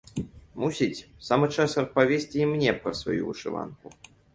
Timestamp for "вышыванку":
3.33-3.99